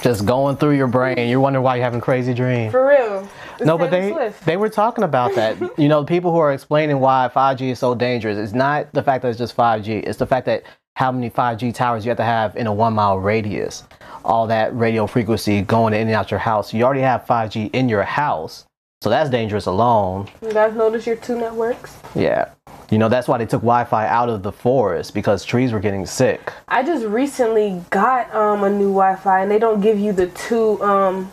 [0.09, 1.29] Just going through your brain.
[1.29, 2.73] You're wondering why you're having crazy dreams.
[2.73, 3.29] for real.
[3.57, 4.43] It's No, but they Swift.
[4.47, 5.59] they were talking about that.
[5.79, 8.39] you know, the people who are explaining why 5G is so dangerous.
[8.39, 10.09] It's not the fact that it's just 5G.
[10.09, 10.63] It's the fact that
[10.97, 13.85] how many 5G towers you have to have in a one mile radius.
[14.25, 16.73] All that radio frequency going in and out your house.
[16.73, 18.65] You already have 5G in your house,
[19.03, 20.27] so that's dangerous alone.
[20.41, 21.99] You guys notice your two networks?
[22.15, 22.49] Yeah.
[22.91, 26.07] You know, that's why they took Wi-Fi out of the forest because trees were getting
[26.07, 26.53] sick.
[26.69, 30.83] I just recently got um a new Wi-Fi and they don't give you the two
[30.83, 31.31] um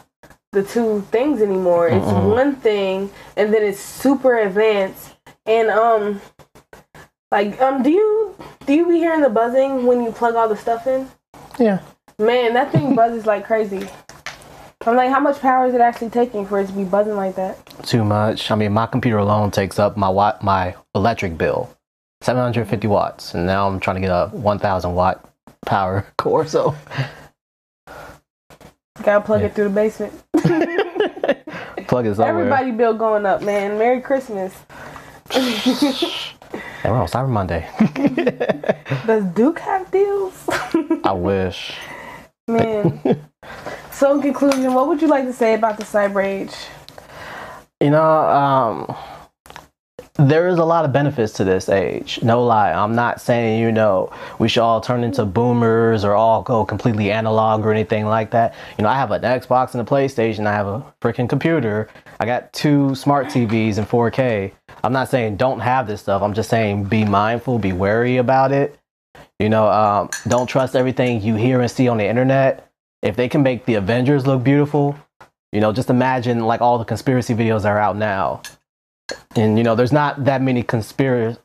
[0.52, 1.88] the two things anymore.
[1.88, 5.16] It's one thing and then it's super advanced
[5.46, 6.22] and um
[7.32, 10.58] like um do you do you be hearing the buzzing when you plug all the
[10.58, 11.10] stuff in?
[11.58, 11.80] Yeah.
[12.18, 13.88] Man, that thing buzzes like crazy.
[14.88, 17.36] I'm like, how much power is it actually taking for it to be buzzing like
[17.36, 17.66] that?
[17.84, 18.52] Too much.
[18.52, 21.76] I mean, my computer alone takes up my watt, my electric bill,
[22.22, 25.28] 750 watts, and now I'm trying to get a 1,000 watt
[25.66, 26.46] power core.
[26.46, 26.76] So
[29.02, 30.14] Gotta plug it through the basement.
[31.88, 32.30] plug it somewhere.
[32.30, 33.78] Everybody bill going up, man.
[33.78, 34.54] Merry Christmas.
[35.32, 37.68] Hey, we're on Cyber Monday.
[39.08, 40.48] Does Duke have deals?
[41.04, 41.74] I wish.
[42.48, 43.02] Man.
[43.96, 46.54] so in conclusion, what would you like to say about the cyber age?
[47.80, 48.96] You know, um,
[50.18, 52.20] there is a lot of benefits to this age.
[52.22, 52.72] No lie.
[52.72, 57.12] I'm not saying, you know, we should all turn into boomers or all go completely
[57.12, 58.54] analog or anything like that.
[58.78, 60.46] You know, I have an Xbox and a PlayStation.
[60.46, 61.90] I have a freaking computer.
[62.20, 64.52] I got two smart TVs in 4K.
[64.84, 66.22] I'm not saying don't have this stuff.
[66.22, 68.78] I'm just saying be mindful, be wary about it.
[69.40, 72.65] You know, um, don't trust everything you hear and see on the internet.
[73.06, 74.98] If they can make the Avengers look beautiful,
[75.54, 78.42] you know, just imagine like all the conspiracy videos that are out now.
[79.36, 81.40] And you know, there's not that many conspiracy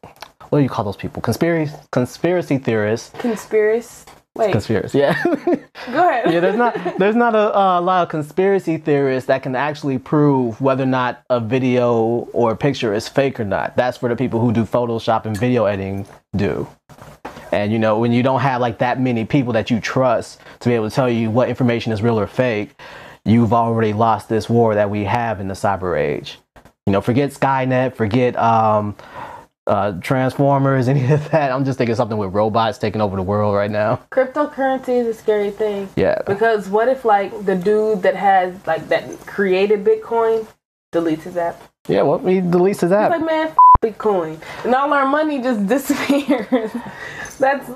[0.50, 1.22] what do you call those people?
[1.22, 3.10] Conspiracy conspiracy theorists.
[3.20, 4.10] Conspiracy.
[4.36, 5.20] Wait, Conspiracy, yeah.
[5.24, 6.32] go ahead.
[6.32, 10.60] yeah, there's not there's not a, a lot of conspiracy theorists that can actually prove
[10.60, 13.76] whether or not a video or a picture is fake or not.
[13.76, 16.68] That's for the people who do Photoshop and video editing do.
[17.52, 20.68] And you know, when you don't have like that many people that you trust to
[20.68, 22.80] be able to tell you what information is real or fake,
[23.24, 26.38] you've already lost this war that we have in the cyber age.
[26.86, 28.96] You know, forget Skynet, forget um,
[29.66, 31.52] uh, Transformers, any of that.
[31.52, 34.00] I'm just thinking something with robots taking over the world right now.
[34.10, 35.88] Cryptocurrency is a scary thing.
[35.96, 36.20] Yeah.
[36.26, 40.46] Because what if like the dude that has like that created Bitcoin
[40.92, 41.62] deletes his app?
[41.88, 43.10] Yeah, well, he deletes his app.
[43.10, 46.70] It's like man, f- Bitcoin, and all our money just disappears.
[47.40, 47.68] That's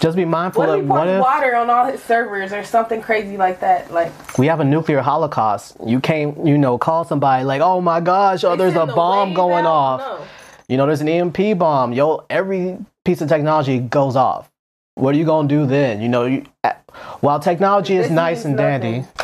[0.00, 3.00] Just be mindful what if of what if water on all his servers or something
[3.00, 3.92] crazy like that?
[3.92, 5.76] Like we have a nuclear holocaust.
[5.86, 9.34] You can't, you know, call somebody like, oh my gosh, oh, there's a the bomb
[9.34, 10.28] going off.
[10.68, 11.92] You know, there's an EMP bomb.
[11.92, 14.50] Yo, every piece of technology goes off.
[14.94, 16.02] What are you gonna do then?
[16.02, 16.44] You know, you,
[17.20, 19.21] while technology is This nice and dandy, nothing.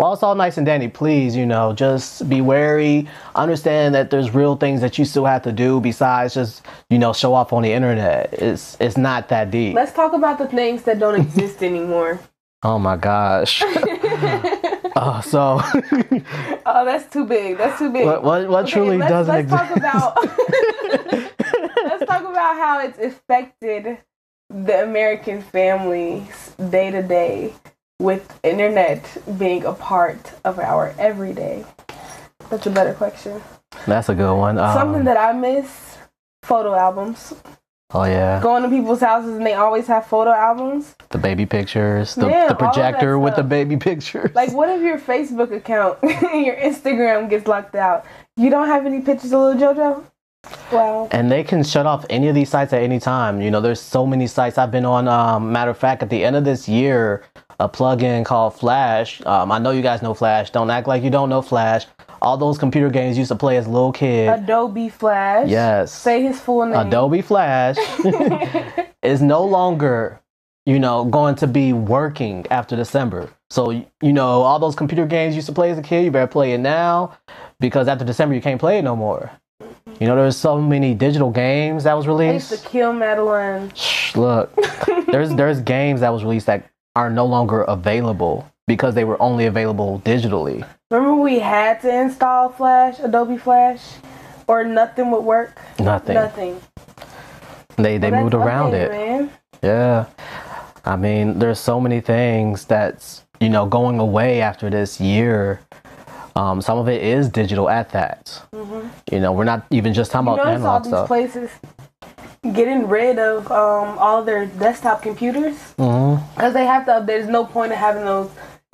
[0.00, 3.06] While it's all nice and dandy, please, you know, just be wary.
[3.34, 7.12] Understand that there's real things that you still have to do besides just, you know,
[7.12, 8.32] show off on the internet.
[8.32, 9.74] It's it's not that deep.
[9.74, 12.18] Let's talk about the things that don't exist anymore.
[12.62, 13.62] Oh my gosh.
[13.64, 15.60] oh, so
[16.66, 17.56] Oh, that's too big.
[17.56, 18.04] That's too big.
[18.04, 19.68] what what, what Okay, truly let's, doesn't let's exist?
[19.68, 20.16] talk about
[21.84, 23.96] let's talk about how it's affected
[24.50, 27.54] the American families day to day
[28.00, 29.04] with internet
[29.38, 31.64] being a part of our everyday.
[32.48, 33.40] That's a better question.
[33.86, 34.58] That's a good one.
[34.58, 35.98] Um, Something that I miss
[36.42, 37.34] photo albums.
[37.92, 40.96] oh yeah, Going to people's houses and they always have photo albums.
[41.10, 44.34] the baby pictures, the, Yeah, the projector with the baby pictures.
[44.34, 48.06] Like, what if your Facebook account, and your Instagram gets locked out?
[48.36, 50.04] You don't have any pictures of little JoJo?
[50.72, 51.06] Wow.
[51.12, 53.42] and they can shut off any of these sites at any time.
[53.42, 55.06] You know, there's so many sites I've been on.
[55.06, 57.24] Um, matter of fact, at the end of this year,
[57.60, 59.24] a plugin called Flash.
[59.26, 60.50] Um, I know you guys know Flash.
[60.50, 61.86] Don't act like you don't know Flash.
[62.22, 64.28] All those computer games you used to play as a little kid.
[64.30, 65.48] Adobe Flash.
[65.48, 65.92] yes.
[65.92, 66.74] Say his full name.
[66.74, 67.76] Adobe Flash
[69.02, 70.20] is no longer,
[70.66, 73.28] you know, going to be working after December.
[73.50, 76.10] So, you know, all those computer games you used to play as a kid, you
[76.10, 77.16] better play it now
[77.58, 79.30] because after December you can't play it no more.
[79.98, 82.66] You know, there's so many digital games that was I used to released.
[82.66, 83.70] kill Madeline.
[83.74, 84.54] Shh, look,
[85.10, 89.46] there's there's games that was released that are no longer available because they were only
[89.46, 90.66] available digitally.
[90.90, 93.82] Remember we had to install Flash, Adobe Flash?
[94.48, 95.56] or nothing would work.
[95.78, 96.14] Nothing.
[96.14, 96.60] Nothing.
[97.76, 98.90] They they Well, moved around okay, it.
[98.90, 99.30] man.
[99.62, 100.06] Yeah.
[100.84, 105.60] I mean, there's so many things that's, you know, going away after this year.
[106.34, 108.42] Um, some of it is digital at that.
[109.12, 111.06] You know, we're not even just talking You about all analog these stuff.
[111.06, 111.50] places
[112.52, 117.04] getting rid of um, all their desktop computers because they have to.
[117.06, 118.30] There's no point in having those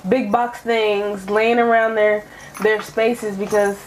[0.07, 2.23] big box things laying around their
[2.63, 3.77] their spaces because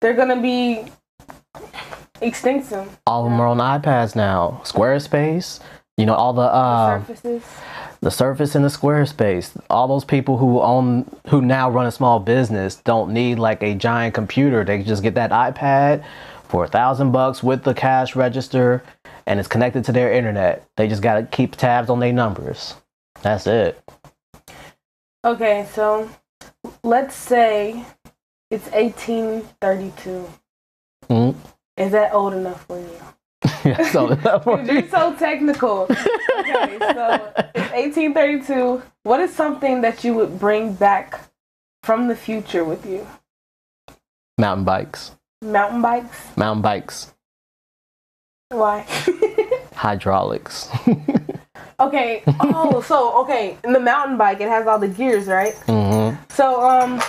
[0.00, 0.86] they're gonna be
[2.20, 2.88] extinct soon.
[3.06, 4.60] All of them are on iPads now.
[4.64, 5.60] Squarespace,
[5.96, 7.44] you know, all the uh, Surfaces.
[8.00, 9.58] the Surface and the Squarespace.
[9.70, 13.74] All those people who own, who now run a small business, don't need like a
[13.74, 14.64] giant computer.
[14.64, 16.04] They just get that iPad
[16.50, 18.82] for a thousand bucks with the cash register,
[19.26, 20.68] and it's connected to their internet.
[20.76, 22.74] They just gotta keep tabs on their numbers.
[23.22, 23.80] That's it.
[25.24, 26.10] Okay, so
[26.82, 27.84] let's say
[28.50, 30.28] it's 1832.
[31.08, 31.36] Mm.
[31.76, 33.00] Is that old enough for you?
[33.62, 35.86] That's all enough for You're so technical.
[36.40, 38.82] Okay, so it's 1832.
[39.04, 41.20] What is something that you would bring back
[41.82, 43.06] from the future with you?
[44.38, 45.12] Mountain bikes.
[45.42, 46.36] Mountain bikes?
[46.36, 47.14] Mountain bikes.
[48.50, 48.86] Why?
[49.74, 50.68] Hydraulics.
[51.80, 52.22] okay.
[52.40, 55.54] Oh, so okay, in the mountain bike, it has all the gears, right?
[55.66, 56.22] Mm-hmm.
[56.28, 57.00] So, um,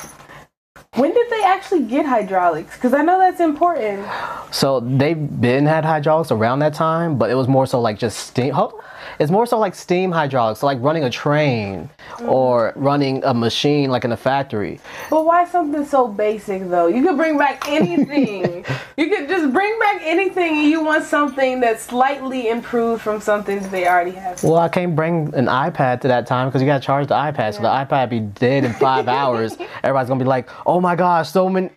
[0.96, 2.76] when did they actually get hydraulics?
[2.76, 4.08] Because I know that's important.
[4.52, 8.18] So they've been had hydraulics around that time, but it was more so like just
[8.18, 8.54] steam.
[8.54, 8.82] Hold,
[9.20, 12.28] it's more so like steam hydraulics, so like running a train mm.
[12.28, 14.80] or running a machine like in a factory.
[15.10, 16.88] But why something so basic though?
[16.88, 18.66] You could bring back anything.
[18.98, 23.60] you could just bring back anything and you want something that's slightly improved from something
[23.60, 24.44] that they already have.
[24.44, 27.16] Well, I can't bring an iPad to that time because you got to charge the
[27.16, 29.58] iPad, so the iPad be dead in five hours.
[29.84, 31.70] Everybody's gonna be like, "Oh my gosh, so many."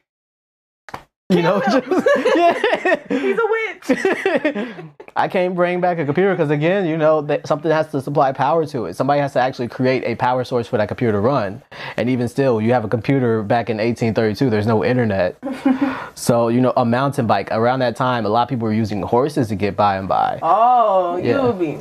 [1.31, 1.87] You know, just,
[2.37, 2.99] yeah.
[3.09, 4.75] He's a witch.
[5.17, 8.33] I can't bring back a computer because again, you know, that something has to supply
[8.33, 8.95] power to it.
[8.95, 11.63] Somebody has to actually create a power source for that computer to run.
[11.97, 14.51] And even still, you have a computer back in 1832.
[14.51, 15.39] There's no internet.
[16.15, 19.01] so you know, a mountain bike around that time, a lot of people were using
[19.01, 20.39] horses to get by and by.
[20.43, 21.43] Oh, you Yeah.
[21.47, 21.79] would be.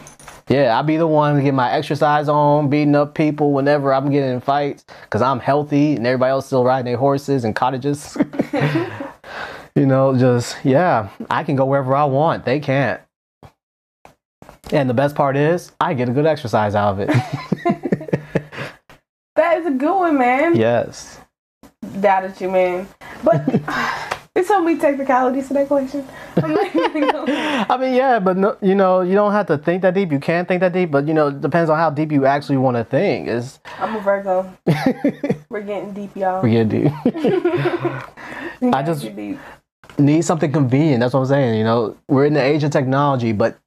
[0.47, 4.09] Yeah, I'll be the one to get my exercise on, beating up people whenever I'm
[4.09, 8.17] getting in fights because I'm healthy and everybody else still riding their horses and cottages.
[9.75, 12.45] You know, just, yeah, I can go wherever I want.
[12.45, 13.01] They can't.
[14.71, 17.09] And the best part is, I get a good exercise out of it.
[19.35, 20.55] That is a good one, man.
[20.55, 21.19] yes.
[21.99, 22.87] Doubted you, man.
[23.23, 23.43] But
[24.35, 26.07] there's so many technicalities to that question.
[26.37, 30.11] I mean, yeah, but no, you know, you don't have to think that deep.
[30.11, 32.57] You can think that deep, but you know, it depends on how deep you actually
[32.57, 33.27] want to think.
[33.27, 34.55] Is I'm a Virgo.
[35.49, 36.43] We're getting deep, y'all.
[36.43, 36.91] We're getting deep.
[38.73, 39.39] I just- deep.
[39.99, 40.99] Need something convenient.
[40.99, 41.57] That's what I'm saying.
[41.57, 43.57] You know, we're in the age of technology, but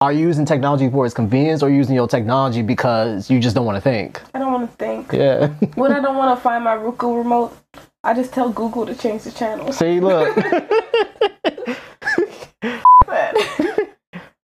[0.00, 3.64] are you using technology for its convenience or using your technology because you just don't
[3.64, 4.20] want to think?
[4.34, 5.12] I don't want to think.
[5.12, 5.46] Yeah.
[5.74, 7.56] When I don't want to find my Roku remote,
[8.02, 9.72] I just tell Google to change the channel.
[9.72, 10.36] See, look.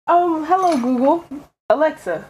[0.07, 1.25] um, hello Google,
[1.69, 2.25] Alexa,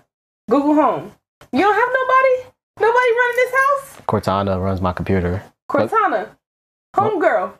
[0.48, 1.12] Google Home.
[1.52, 2.34] You don't have nobody?
[2.80, 4.00] Nobody running this house?
[4.06, 5.42] Cortana runs my computer.
[5.70, 6.28] Cortana,
[6.94, 7.58] home girl.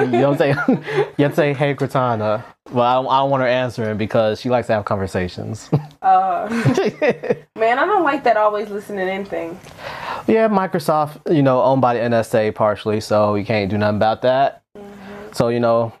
[0.00, 0.84] You know what I'm saying?
[1.18, 4.68] You say, "Hey, Cortana." Well, I don't, I don't want her answering because she likes
[4.68, 5.68] to have conversations.
[6.00, 6.48] Uh,
[7.58, 9.58] man, I don't like that always listening in thing.
[10.28, 14.22] yeah, Microsoft, you know, owned by the NSA partially, so you can't do nothing about
[14.22, 14.62] that.
[15.32, 15.92] So you know,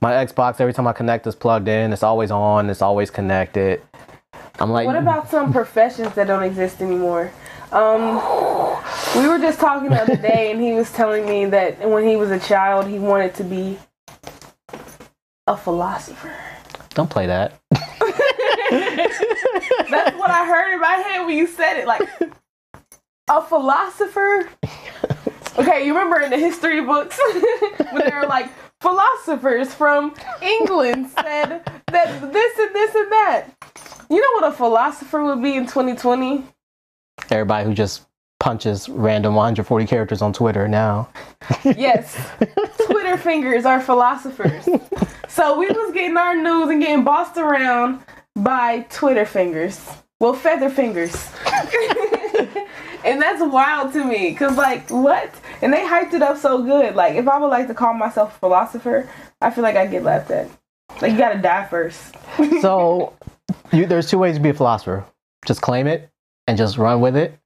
[0.00, 1.92] my Xbox every time I connect is plugged in.
[1.92, 2.68] It's always on.
[2.70, 3.80] It's always connected.
[4.60, 7.32] I'm like, What about some professions that don't exist anymore?
[7.72, 8.16] Um,
[9.16, 12.16] we were just talking the other day, and he was telling me that when he
[12.16, 13.78] was a child, he wanted to be
[15.46, 16.34] a philosopher.
[16.94, 17.60] don't play that.
[18.70, 21.86] That's what I heard in my head when you said it.
[21.86, 22.08] Like
[23.28, 24.48] a philosopher.
[25.58, 27.18] Okay, you remember in the history books
[27.90, 28.50] when they were like
[28.80, 33.46] philosophers from England said that this and this and that.
[34.08, 36.44] You know what a philosopher would be in 2020?
[37.30, 38.06] Everybody who just
[38.40, 41.08] punches random 140 characters on Twitter now.
[41.64, 42.16] Yes,
[42.86, 44.68] Twitter fingers are philosophers.
[45.28, 48.00] So we was getting our news and getting bossed around
[48.34, 49.86] by Twitter fingers.
[50.20, 51.14] Well, feather fingers.
[53.04, 54.34] and that's wild to me.
[54.34, 55.32] Cause like what?
[55.62, 56.96] And they hyped it up so good.
[56.96, 59.08] Like if I would like to call myself a philosopher,
[59.40, 60.48] I feel like I'd get laughed at.
[61.00, 62.16] Like you gotta die first.
[62.60, 63.12] So,
[63.72, 65.04] you, there's two ways to be a philosopher:
[65.46, 66.10] just claim it
[66.48, 67.38] and just run with it,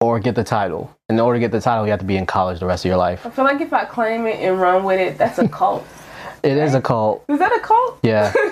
[0.00, 0.96] or get the title.
[1.10, 2.88] In order to get the title, you have to be in college the rest of
[2.88, 3.26] your life.
[3.26, 5.84] I feel like if I claim it and run with it, that's a cult.
[6.44, 7.24] It is a cult.
[7.28, 8.00] Is that a cult?
[8.02, 8.32] Yeah.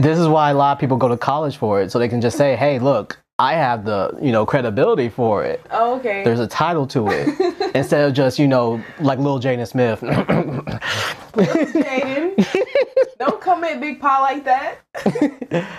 [0.00, 2.20] This is why a lot of people go to college for it, so they can
[2.20, 5.64] just say, "Hey, look, I have the you know credibility for it.
[5.70, 6.22] Oh, okay.
[6.24, 7.28] There's a title to it."
[7.74, 10.00] Instead of just you know like Lil Jaden Smith.
[11.32, 12.63] Jaden.
[13.18, 14.78] Don't come at Big Paw like that.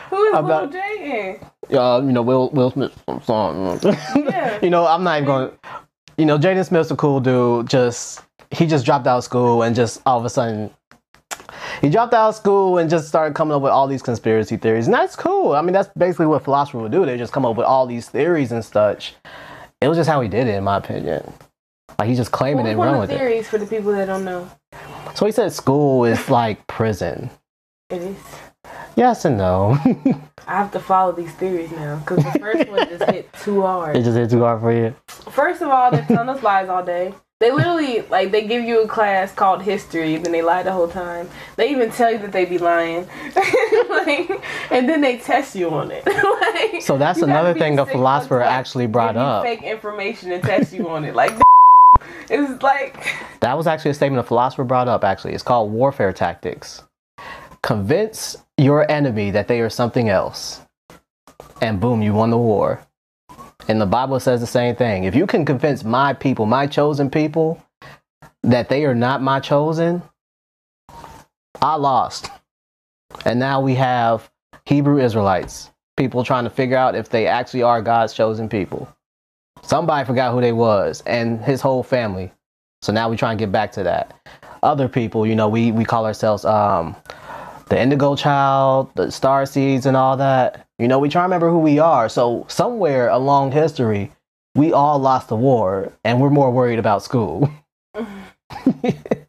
[0.09, 1.49] Who is I'm Lil not- Jaden?
[1.73, 3.79] uh, you know Will Will Smith song.
[3.83, 4.59] Yeah.
[4.63, 5.51] you know I'm not even going.
[6.17, 7.67] You know Jaden Smith's a cool dude.
[7.67, 8.21] Just
[8.51, 10.69] he just dropped out of school and just all of a sudden.
[11.81, 14.85] He dropped out of school and just started coming up with all these conspiracy theories,
[14.87, 15.53] and that's cool.
[15.53, 17.05] I mean, that's basically what philosophers would do.
[17.05, 19.15] They just come up with all these theories and such.
[19.81, 21.31] It was just how he did it, in my opinion.
[21.97, 23.19] Like he's just claiming it and one run of with the it.
[23.19, 24.49] theories for the people that don't know?
[25.15, 27.29] So he said school is like prison.
[27.89, 28.17] It is.
[28.95, 29.77] Yes and no.
[30.47, 33.95] I have to follow these theories now because the first one just hit too hard.
[33.95, 34.95] it just hit too hard for you.
[35.31, 37.13] First of all, they're telling us lies all day.
[37.41, 40.87] They literally like they give you a class called history, then they lie the whole
[40.87, 41.29] time.
[41.57, 43.07] They even tell you that they be lying,
[43.89, 44.29] like,
[44.71, 46.05] and then they test you on it.
[46.73, 49.43] like, So that's another thing a philosopher fuck to, like, actually brought up.
[49.43, 51.13] Fake information and test you on it.
[51.13, 51.33] Like
[52.29, 55.33] it's like That was actually a statement a philosopher brought up, actually.
[55.33, 56.83] It's called warfare tactics.
[57.61, 60.61] Convince your enemy that they are something else,
[61.61, 62.85] and boom, you won the war.
[63.67, 65.05] And the Bible says the same thing.
[65.05, 67.63] If you can convince my people, my chosen people,
[68.43, 70.03] that they are not my chosen,
[71.61, 72.29] I lost.
[73.25, 74.29] And now we have
[74.65, 78.94] Hebrew Israelites, people trying to figure out if they actually are God's chosen people.
[79.65, 82.31] Somebody forgot who they was, and his whole family.
[82.83, 84.13] So now we try and get back to that.
[84.61, 86.95] Other people, you know, we, we call ourselves um,
[87.69, 90.67] the indigo child, the star seeds, and all that.
[90.77, 92.09] You know, we try to remember who we are.
[92.09, 94.11] So somewhere along history,
[94.53, 97.49] we all lost the war, and we're more worried about school.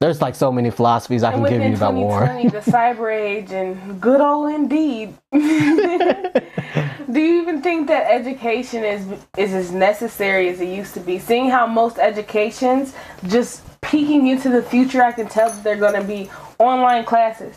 [0.00, 2.20] There's like so many philosophies I and can give you about war.
[2.20, 5.14] the cyber age and good old indeed.
[5.32, 11.18] Do you even think that education is is as necessary as it used to be?
[11.18, 12.94] Seeing how most educations
[13.26, 17.56] just peeking into the future, I can tell that they're going to be online classes.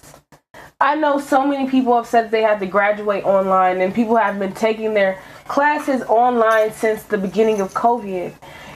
[0.79, 4.38] I know so many people have said they have to graduate online, and people have
[4.38, 8.33] been taking their classes online since the beginning of COVID.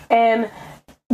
[0.10, 0.50] And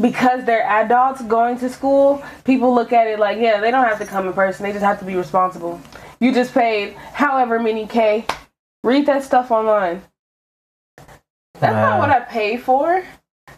[0.02, 4.00] because they're adults going to school, people look at it like, yeah, they don't have
[4.00, 4.64] to come in person.
[4.64, 5.82] They just have to be responsible.
[6.20, 8.26] You just paid however many K.
[8.84, 10.02] Read that stuff online.
[11.60, 13.04] That's not what I paid for.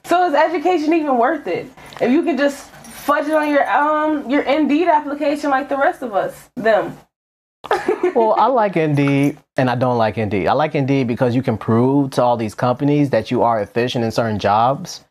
[0.06, 1.68] So is education even worth it?
[2.00, 6.02] If you can just fudge it on your um your Indeed application like the rest
[6.02, 6.98] of us, them.
[8.16, 10.48] well, I like Indeed and I don't like Indeed.
[10.48, 14.06] I like Indeed because you can prove to all these companies that you are efficient
[14.06, 15.04] in certain jobs.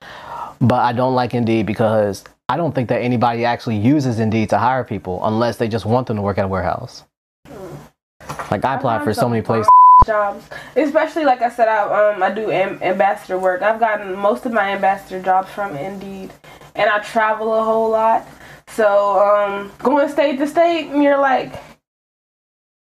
[0.60, 4.58] But I don't like Indeed because I don't think that anybody actually uses Indeed to
[4.58, 7.04] hire people unless they just want them to work at a warehouse.
[8.50, 9.68] Like I applied for so many places.
[10.06, 13.62] jobs, especially like I said, I um I do am- ambassador work.
[13.62, 16.32] I've gotten most of my ambassador jobs from Indeed,
[16.74, 18.26] and I travel a whole lot.
[18.68, 21.52] So um, going state to state, and you're like,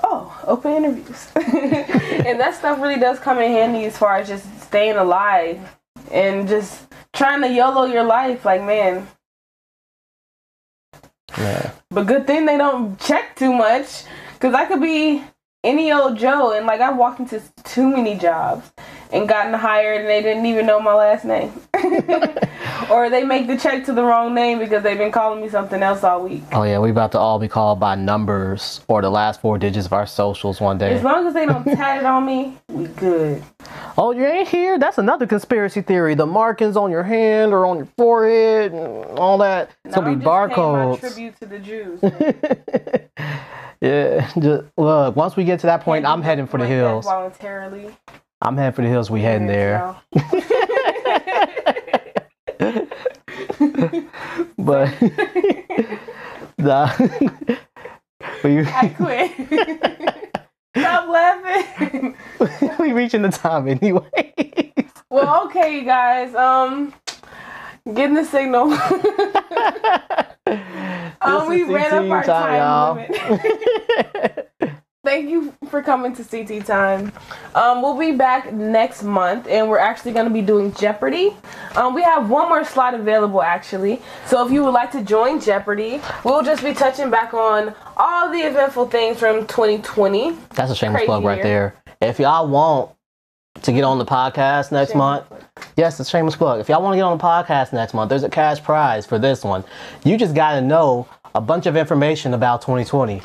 [0.03, 4.45] oh, open interviews, and that stuff really does come in handy as far as just
[4.61, 5.59] staying alive
[6.11, 8.45] and just trying to YOLO your life.
[8.45, 9.07] Like man,
[11.37, 11.71] Yeah.
[11.89, 14.03] but good thing they don't check too much,
[14.39, 15.23] cause I could be
[15.63, 18.71] any old Joe, and like I've walked into too many jobs
[19.13, 21.51] and gotten hired, and they didn't even know my last name,
[22.89, 25.81] or they make the check to the wrong name because they've been calling me something
[25.83, 26.43] else all week.
[26.51, 29.85] Oh yeah, we about to all be called by numbers or the last four digits
[29.85, 30.93] of our socials one day.
[30.93, 33.43] As long as they don't tat it on me, we good.
[33.97, 34.79] Oh, you ain't here?
[34.79, 36.15] That's another conspiracy theory.
[36.15, 39.71] The markings on your hand or on your forehead and all that.
[39.85, 40.99] It's gonna be barcodes.
[40.99, 41.99] tribute to the Jews.
[43.81, 45.15] yeah, just look.
[45.15, 47.05] Once we get to that point, I'm heading for the hills.
[47.05, 47.95] voluntarily.
[48.41, 49.11] I'm heading for the hills.
[49.11, 49.95] We heading there.
[54.57, 54.89] But
[56.57, 57.35] the
[58.43, 59.31] we I quit.
[60.75, 62.15] Stop laughing.
[62.79, 64.73] we reaching the time anyway.
[65.09, 66.33] Well, okay, you guys.
[66.33, 66.93] Um,
[67.93, 68.73] getting the signal.
[71.21, 74.40] um, we ran up our time, time, limit.
[75.11, 77.11] Thank you for coming to CT Time.
[77.53, 81.35] Um, we'll be back next month, and we're actually going to be doing Jeopardy.
[81.75, 84.01] Um, we have one more slot available, actually.
[84.25, 88.31] So if you would like to join Jeopardy, we'll just be touching back on all
[88.31, 90.37] the eventful things from 2020.
[90.55, 91.75] That's a shameless Crazy plug right year.
[91.99, 92.09] there.
[92.09, 92.91] If y'all want
[93.63, 95.25] to get on the podcast next month,
[95.75, 96.61] yes, it's a shameless plug.
[96.61, 99.19] If y'all want to get on the podcast next month, there's a cash prize for
[99.19, 99.65] this one.
[100.05, 101.05] You just got to know
[101.35, 103.21] a bunch of information about 2020.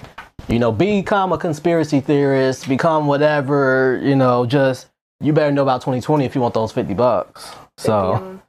[0.48, 4.88] You know, become a conspiracy theorist, become whatever, you know, just
[5.20, 7.50] you better know about 2020 if you want those 50 bucks.
[7.78, 8.40] So,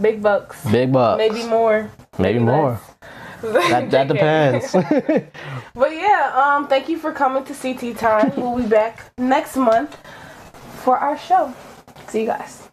[0.00, 0.64] big bucks.
[0.70, 1.18] big bucks.
[1.18, 1.90] Maybe more.
[2.18, 2.80] Maybe more.
[3.42, 4.74] That, that depends.
[5.74, 8.32] But yeah, um, thank you for coming to CT Time.
[8.36, 9.96] we'll be back next month
[10.84, 11.52] for our show.
[12.08, 12.68] See you guys.